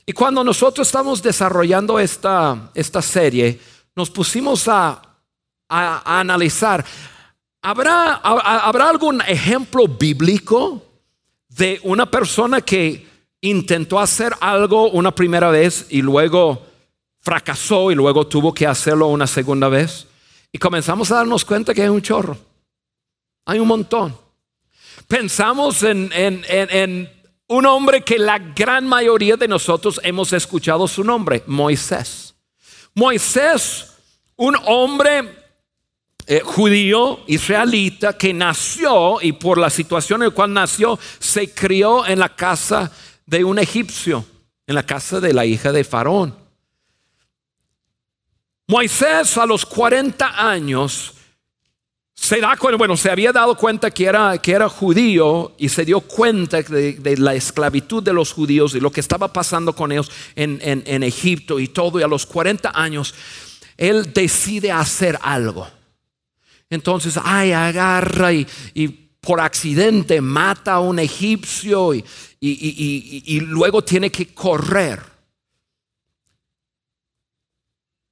[0.05, 3.59] Y cuando nosotros estamos desarrollando esta, esta serie,
[3.95, 5.01] nos pusimos a,
[5.69, 6.85] a analizar,
[7.61, 10.81] ¿Habrá, ¿Habrá algún ejemplo bíblico
[11.49, 13.05] de una persona que
[13.41, 16.65] intentó hacer algo una primera vez y luego
[17.19, 20.07] fracasó y luego tuvo que hacerlo una segunda vez?
[20.57, 22.35] Y comenzamos a darnos cuenta que hay un chorro.
[23.45, 24.17] Hay un montón.
[25.07, 27.11] Pensamos en, en,
[27.47, 32.33] un hombre que la gran mayoría de nosotros hemos escuchado su nombre, Moisés.
[32.95, 33.97] Moisés,
[34.35, 35.31] un hombre
[36.25, 42.03] eh, judío israelita que nació y por la situación en la cual nació se crió
[42.03, 42.91] en la casa
[43.27, 44.25] de un egipcio,
[44.65, 46.46] en la casa de la hija de Faraón.
[48.67, 51.13] Moisés a los 40 años
[52.13, 55.85] se da cuenta, bueno, se había dado cuenta que era, que era judío y se
[55.85, 60.11] dio cuenta de, la esclavitud de los judíos y lo que estaba pasando con ellos
[60.35, 61.99] en, en Egipto y todo.
[61.99, 63.13] Y a los 40 años,
[63.77, 65.67] él decide hacer algo.
[66.69, 72.03] Entonces, ay, agarra y, y por accidente mata a un egipcio y,
[72.41, 75.16] y- y- luego tiene que correr.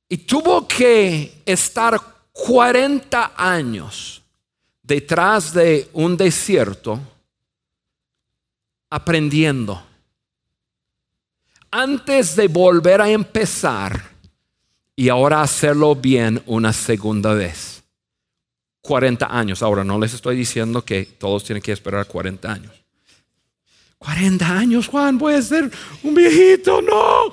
[0.08, 2.00] Y tuvo que estar
[2.32, 4.22] 40 años
[4.84, 7.00] detrás de un desierto
[8.90, 9.82] aprendiendo.
[11.72, 14.16] Antes de volver a empezar
[14.96, 17.84] y ahora hacerlo bien una segunda vez.
[18.82, 19.62] 40 años.
[19.62, 22.72] Ahora no les estoy diciendo que todos tienen que esperar 40 años.
[23.98, 25.72] 40 años, Juan, voy a ser
[26.04, 27.32] un viejito, no.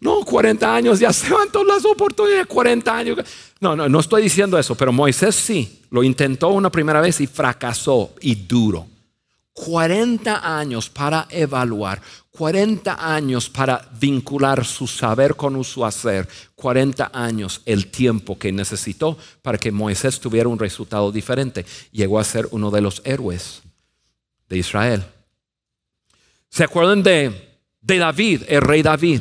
[0.00, 3.18] No, 40 años, ya se van todas las oportunidades, 40 años.
[3.60, 7.26] No, no, no estoy diciendo eso, pero Moisés sí, lo intentó una primera vez y
[7.26, 8.86] fracasó y duro.
[9.52, 17.60] 40 años para evaluar, 40 años para vincular su saber con su hacer, 40 años
[17.66, 21.66] el tiempo que necesitó para que Moisés tuviera un resultado diferente.
[21.92, 23.62] Llegó a ser uno de los héroes
[24.48, 25.04] de Israel.
[26.48, 29.20] ¿Se acuerdan de, de David, el rey David?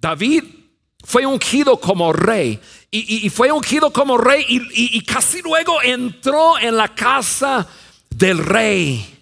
[0.00, 0.44] David
[1.04, 2.58] fue ungido como rey
[2.90, 6.94] y, y- y fue ungido como rey y, y- y casi luego entró en la
[6.94, 7.66] casa
[8.10, 9.16] del rey.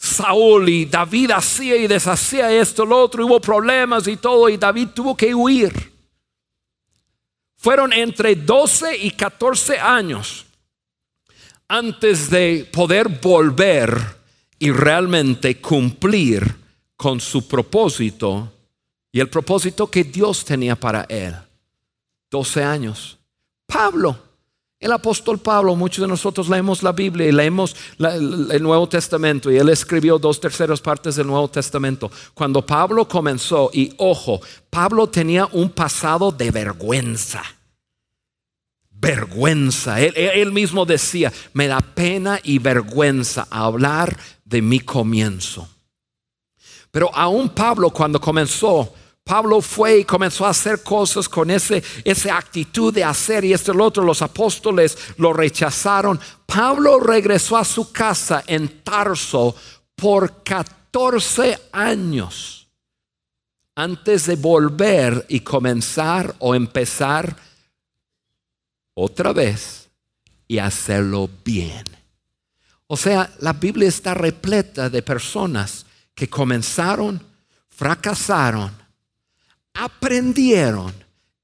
[0.00, 4.88] Saúl y David hacía y deshacía esto, lo otro, hubo problemas y todo y David
[4.94, 5.92] tuvo que huir.
[7.56, 10.46] Fueron entre 12 y 14 años
[11.66, 13.98] antes de poder volver
[14.60, 16.56] y realmente cumplir
[16.96, 18.52] con su propósito
[19.12, 21.34] y el propósito que Dios tenía para él.
[22.30, 23.18] 12 años.
[23.66, 24.18] Pablo,
[24.80, 29.56] el apóstol Pablo, muchos de nosotros leemos la Biblia y leemos el Nuevo Testamento y
[29.56, 32.10] él escribió dos terceras partes del Nuevo Testamento.
[32.34, 34.40] Cuando Pablo comenzó, y ojo,
[34.70, 37.42] Pablo tenía un pasado de vergüenza
[39.00, 40.00] vergüenza.
[40.00, 45.68] Él mismo decía, me da pena y vergüenza hablar de mi comienzo.
[46.98, 52.36] Pero aún Pablo cuando comenzó, Pablo fue y comenzó a hacer cosas con ese, esa
[52.36, 54.02] actitud de hacer y esto y lo otro.
[54.02, 56.18] Los apóstoles lo rechazaron.
[56.44, 59.54] Pablo regresó a su casa en Tarso
[59.94, 62.68] por 14 años
[63.76, 67.36] antes de volver y comenzar o empezar
[68.94, 69.88] otra vez
[70.48, 71.84] y hacerlo bien.
[72.88, 75.84] O sea, la Biblia está repleta de personas
[76.18, 77.22] que comenzaron,
[77.68, 78.72] fracasaron,
[79.72, 80.92] aprendieron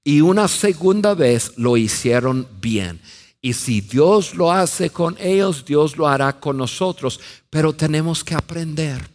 [0.02, 3.00] y una segunda vez lo hicieron bien.
[3.40, 7.20] Y si Dios lo hace con ellos, Dios lo hará con nosotros.
[7.50, 9.08] Pero tenemos que aprender.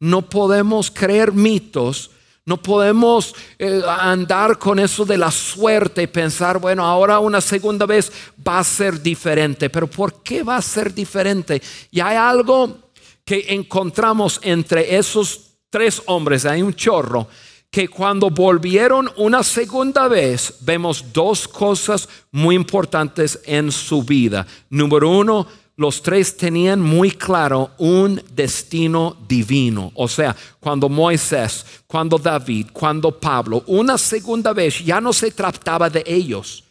[0.00, 2.10] No podemos creer mitos.
[2.46, 7.84] No podemos eh, andar con eso de la suerte y pensar, bueno, ahora una segunda
[7.84, 8.10] vez
[8.46, 9.68] va a ser diferente.
[9.68, 11.60] Pero ¿por qué va a ser diferente?
[11.90, 12.85] Y hay algo
[13.26, 17.26] que encontramos entre esos tres hombres, hay un chorro,
[17.70, 24.46] que cuando volvieron una segunda vez, vemos dos cosas muy importantes en su vida.
[24.70, 29.90] Número uno, los tres tenían muy claro un destino divino.
[29.96, 35.90] O sea, cuando Moisés, cuando David, cuando Pablo, una segunda vez ya no se trataba
[35.90, 36.62] de ellos.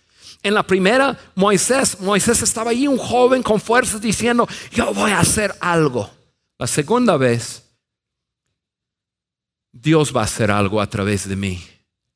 [0.42, 5.20] En la primera, Moisés, Moisés estaba ahí un joven con fuerzas diciendo, yo voy a
[5.20, 6.10] hacer algo.
[6.58, 7.64] La segunda vez,
[9.72, 11.62] Dios va a hacer algo a través de mí.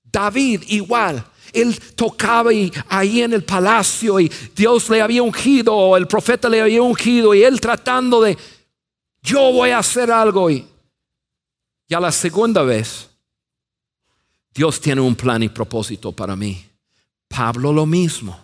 [0.04, 1.26] David igual.
[1.52, 6.48] Él tocaba y ahí en el palacio y Dios le había ungido o el profeta
[6.48, 8.38] le había ungido y él tratando de,
[9.24, 10.66] yo voy a hacer algo y
[11.88, 13.10] ya la segunda vez,
[14.54, 16.64] Dios tiene un plan y propósito para mí.
[17.28, 18.40] Pablo lo mismo.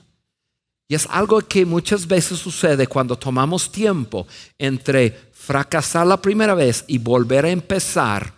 [0.87, 4.27] Y es algo que muchas veces sucede cuando tomamos tiempo
[4.57, 8.33] entre fracasar la primera vez y volver a empezar.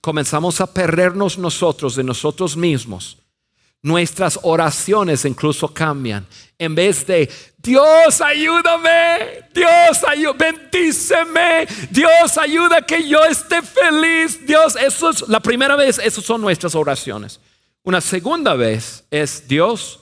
[0.00, 3.18] Comenzamos a perdernos nosotros de nosotros mismos.
[3.80, 6.26] Nuestras oraciones incluso cambian.
[6.58, 14.44] En vez de Dios ayúdame, Dios ayúdame, bendíceme, Dios ayuda que yo esté feliz.
[14.46, 17.40] Dios, eso es la primera vez, esas son nuestras oraciones.
[17.82, 20.00] Una segunda vez es Dios,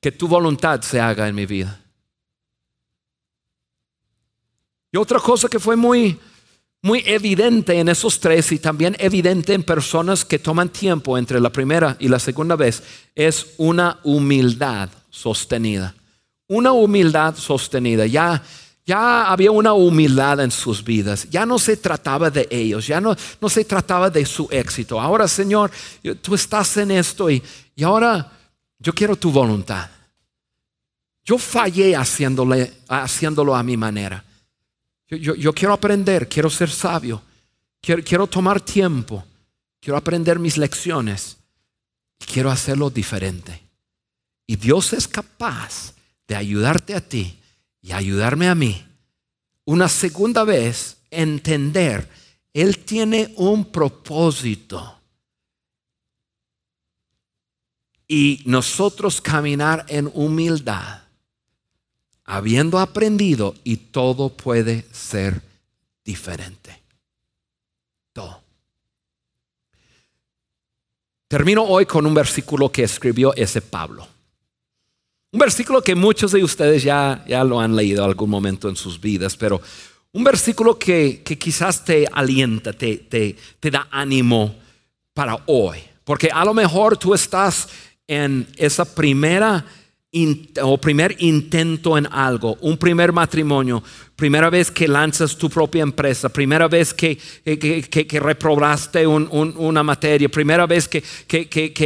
[0.00, 1.83] que tu voluntad se haga en mi vida.
[4.94, 6.16] Y otra cosa que fue muy,
[6.80, 11.50] muy evidente en esos tres y también evidente en personas que toman tiempo entre la
[11.50, 12.80] primera y la segunda vez
[13.12, 15.96] es una humildad sostenida.
[16.46, 18.06] Una humildad sostenida.
[18.06, 18.40] Ya,
[18.86, 21.28] ya había una humildad en sus vidas.
[21.28, 25.00] Ya no se trataba de ellos, ya no, no se trataba de su éxito.
[25.00, 25.72] Ahora, Señor,
[26.22, 27.42] tú estás en esto y,
[27.74, 28.30] y ahora
[28.78, 29.90] yo quiero tu voluntad.
[31.24, 34.24] yo fallé haciéndolo a mi manera.
[35.08, 37.22] Yo, quiero aprender, quiero ser sabio,
[37.80, 39.24] quiero, quiero tomar tiempo,
[39.80, 41.36] quiero aprender mis lecciones,
[42.18, 43.62] quiero hacerlo diferente.
[44.46, 45.94] Y Dios es capaz
[46.26, 47.38] de ayudarte a ti
[47.82, 48.84] y ayudarme a mí
[49.66, 52.08] una segunda vez entender,
[52.52, 55.00] Él tiene un propósito.
[58.06, 61.03] Y nosotros caminar en humildad,
[62.24, 65.42] habiendo aprendido, y todo puede ser
[66.04, 66.82] diferente.
[68.12, 68.40] Todo.
[71.28, 74.06] Termino hoy con un versículo que escribió ese Pablo.
[75.32, 79.00] Un versículo que muchos de ustedes ya, ya lo han leído algún momento en sus
[79.00, 79.60] vidas, pero
[80.12, 84.54] un versículo que, quizás te alienta, te, te, te da ánimo
[85.12, 85.78] para hoy.
[86.04, 87.68] Porque a lo mejor tú estás
[88.06, 89.64] en esa primera
[90.62, 93.82] o primer intento en algo, un primer matrimonio,
[94.14, 100.66] primera vez que lanzas tu propia empresa, primera vez que, que, reprobaste una materia, primera
[100.66, 101.02] vez que,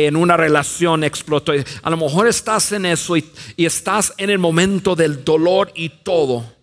[0.07, 1.53] en una relación explotó.
[1.83, 3.25] A lo mejor estás en eso y
[3.57, 6.59] estás en el momento del dolor y todo.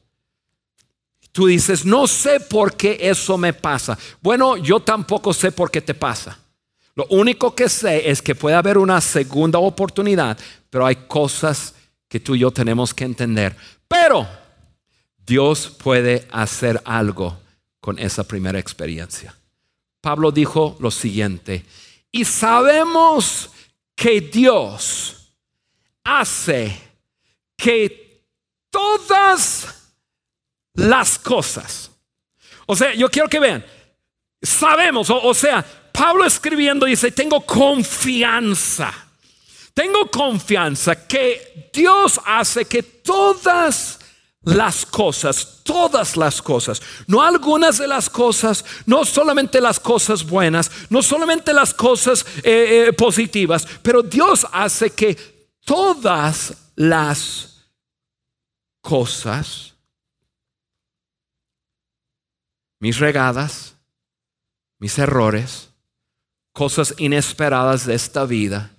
[1.32, 3.97] Tú dices, no sé por qué eso me pasa.
[4.22, 6.45] Bueno, yo tampoco sé por qué te pasa.
[6.96, 10.38] Lo único que sé es que puede haber una segunda oportunidad,
[10.70, 11.76] pero hay cosas
[12.08, 13.56] que tú y yo tenemos que entender.
[13.88, 14.26] Pero
[15.26, 17.38] Dios puede hacer algo
[17.82, 19.36] con esa primera experiencia.
[20.00, 21.66] Pablo dijo lo siguiente,
[22.12, 23.50] y sabemos
[23.93, 25.34] que Dios
[26.04, 26.80] hace
[27.58, 28.24] que
[28.70, 29.93] todas
[30.74, 31.91] las cosas,
[32.66, 33.66] o sea, yo quiero que vean,
[34.41, 35.66] sabemos, o, o sea,
[35.96, 38.93] Pablo escribiendo dice, tengo confianza.
[39.74, 44.00] Tengo confianza que Dios hace que todas
[44.43, 50.72] las cosas, todas las cosas, no algunas de las cosas, no solamente las cosas buenas,
[50.89, 55.18] no solamente las cosas eh, eh, positivas, pero Dios hace que
[55.66, 57.70] todas las
[58.82, 59.74] cosas,
[62.80, 63.76] mis regadas,
[64.78, 65.74] mis errores,
[66.56, 68.72] cosas inesperadas de esta vida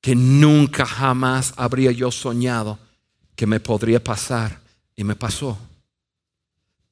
[0.00, 2.78] que nunca jamás habría yo soñado
[3.34, 4.60] que me podría pasar
[4.94, 5.58] y me pasó.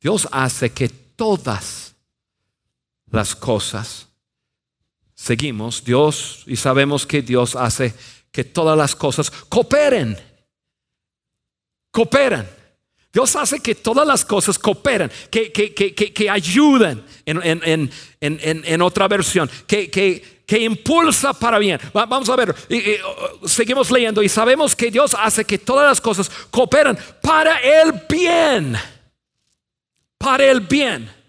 [0.01, 1.94] Dios hace que todas
[3.07, 4.09] las cosas,
[5.14, 7.94] seguimos Dios y sabemos que Dios hace
[8.32, 10.18] que todas las cosas cooperen,
[11.92, 12.59] cooperan
[13.12, 17.90] Dios hace que todas las cosas cooperen, que, que, que, que ayuden en, en,
[18.20, 21.80] en, en, otra versión, que, impulsa para bien.
[21.92, 22.54] Vamos a ver,
[23.44, 28.76] seguimos leyendo y sabemos que Dios hace que todas las cosas cooperan para el bien,
[30.16, 31.19] para el bien.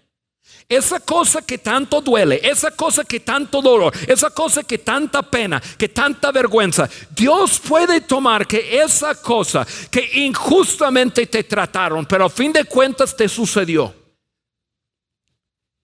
[0.72, 5.60] Esa cosa que tanto duele, esa cosa que tanto dolor, esa cosa que tanta pena,
[5.60, 12.30] que tanta vergüenza, Dios puede tomar que esa cosa que injustamente te trataron, pero a
[12.30, 13.94] fin de cuentas te sucedió,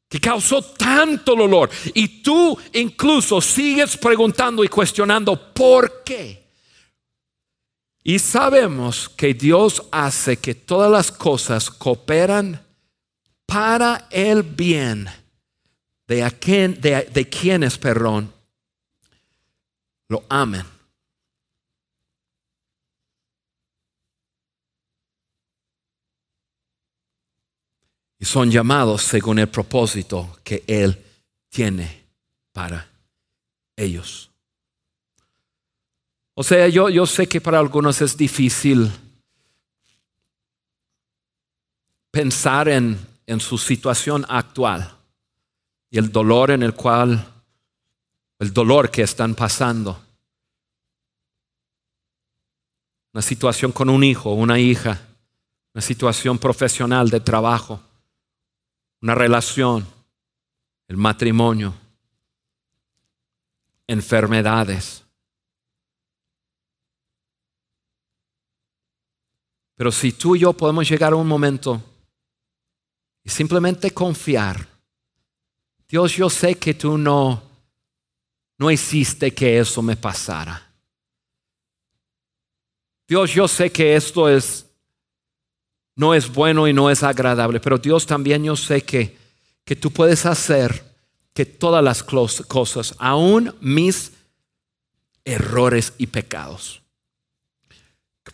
[0.09, 6.49] que causó tanto dolor, y tú incluso sigues preguntando y cuestionando por qué.
[8.03, 12.68] Y sabemos que Dios hace que todas las cosas cooperan
[13.49, 15.09] para el bien
[16.07, 18.31] de, quien, de, quienes, perdón,
[20.09, 20.67] lo amen.
[28.19, 31.03] Y son llamados según el propósito que Él
[31.49, 32.05] tiene
[32.53, 32.87] para
[33.75, 34.31] ellos.
[36.35, 38.93] O sea, yo, yo sé que para algunos es difícil
[42.11, 44.91] pensar en en su situación actual
[45.91, 47.43] y el dolor en el cual,
[48.39, 50.03] el dolor que están pasando.
[53.13, 54.99] Una situación con un hijo, una hija,
[55.75, 57.83] una situación profesional de trabajo,
[59.03, 59.87] una relación,
[60.89, 61.75] el matrimonio,
[63.87, 65.05] enfermedades.
[69.75, 71.83] Pero si tú y yo podemos llegar a un momento
[73.29, 74.67] simplemente confiar.
[75.89, 77.43] Dios, yo sé que tú no,
[78.59, 80.67] no hiciste que eso me pasara.
[83.07, 84.67] Dios, yo sé que esto es
[85.97, 89.17] no es bueno y no es agradable, pero Dios también yo sé que,
[89.65, 90.95] que tú puedes hacer
[91.35, 94.13] que todas las cosas, aún mis
[95.25, 96.83] errores y pecados,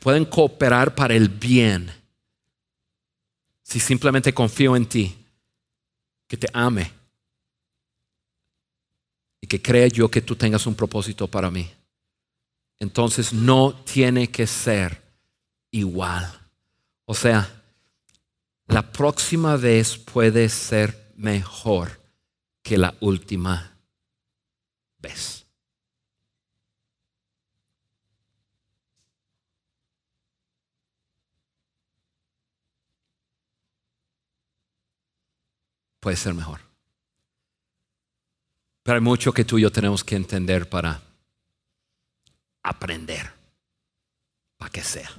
[0.05, 1.91] pueden cooperar para el bien
[3.65, 5.17] si simplemente confío en ti,
[6.29, 6.93] que te ame
[9.41, 11.69] y que crea yo que tú tengas un propósito para mí.
[12.79, 15.03] Entonces no tiene que ser
[15.71, 16.31] igual.
[17.07, 17.63] O sea,
[18.67, 22.01] la próxima vez puede ser mejor
[22.63, 23.77] que la última
[24.99, 25.44] vez.
[36.05, 36.61] Puede ser mejor.
[38.83, 41.01] Pero hay mucho que tú y yo tenemos que entender para
[42.63, 43.33] aprender,
[44.59, 45.11] para que sea.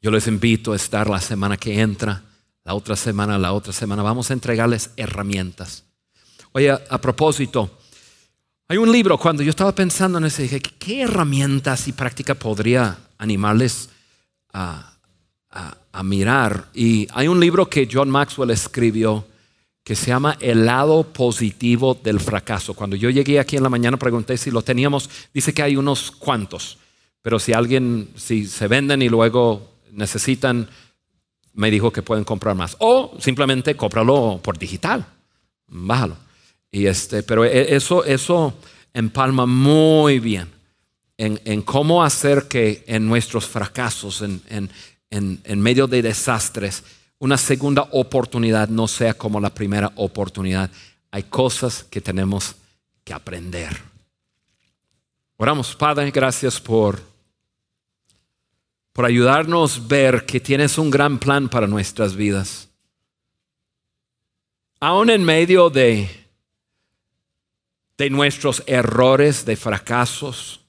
[0.00, 2.24] Yo les invito a estar la semana que entra,
[2.64, 4.02] la otra semana, la otra semana.
[4.02, 5.84] Vamos a entregarles herramientas.
[6.50, 7.78] Oye, a, propósito,
[8.66, 12.98] hay un libro, cuando yo estaba pensando en ese, dije, ¿qué herramientas y práctica podría
[13.16, 13.90] animarles
[14.52, 14.91] a,
[15.52, 16.66] a mirar?
[16.74, 19.26] Y hay un libro que John Maxwell escribió
[19.84, 22.74] que se llama El lado positivo del fracaso.
[22.74, 26.10] Cuando yo llegué aquí en la mañana pregunté si lo teníamos, dice que hay unos
[26.10, 26.78] cuantos,
[27.20, 30.68] pero si alguien, si se venden y luego necesitan,
[31.54, 32.76] me dijo que pueden comprar más.
[32.78, 35.04] O simplemente cómpralo por digital,
[35.66, 36.16] bájalo.
[36.70, 38.54] Y este, pero e, eso, eso
[38.94, 40.48] empalma muy bien
[41.18, 44.70] en, cómo hacer que en nuestros fracasos, en, en
[45.56, 46.82] medio de desastres,
[47.18, 50.70] una segunda oportunidad no sea como la primera oportunidad.
[51.10, 52.56] Hay cosas que tenemos
[53.04, 53.80] que aprender.
[55.36, 57.12] Oramos, Padre, gracias por
[58.92, 62.68] por ayudarnos a ver que tienes un gran plan para nuestras vidas.
[64.80, 66.10] Aún en medio de,
[67.96, 70.60] de nuestros errores, de fracasos,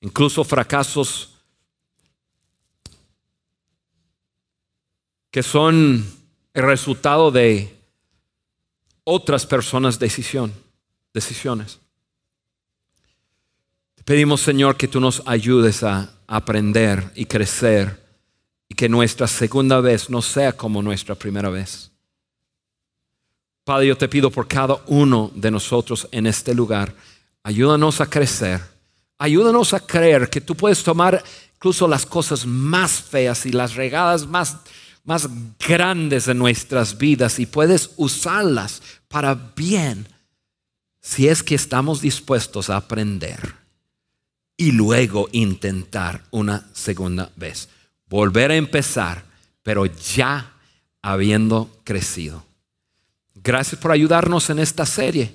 [0.00, 1.39] incluso fracasos
[5.30, 6.04] que son
[6.54, 7.76] el resultado de
[9.04, 11.80] otras personas' decisiones.
[13.94, 18.00] Te pedimos, Señor, que tú nos ayudes a aprender y crecer
[18.68, 21.90] y que nuestra segunda vez no sea como nuestra primera vez.
[23.64, 26.94] Padre, yo te pido por cada uno de nosotros en este lugar,
[27.42, 28.60] ayúdanos a crecer,
[29.18, 31.22] ayúdanos a creer que tú puedes tomar
[31.56, 34.56] incluso las cosas más feas y las regadas más,
[35.10, 40.06] más grandes de nuestras vidas y puedes usarlas para bien
[41.00, 43.56] si es que estamos dispuestos a aprender
[44.56, 47.68] y luego intentar una segunda vez.
[48.08, 49.24] Volver a empezar,
[49.64, 50.52] pero ya
[51.02, 52.44] habiendo crecido.
[53.34, 55.34] Gracias por ayudarnos en esta serie.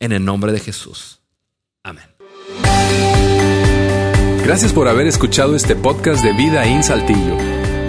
[0.00, 1.20] En el nombre de Jesús.
[1.84, 2.06] Amén.
[4.44, 7.51] Gracias por haber escuchado este podcast de Vida en Saltillo.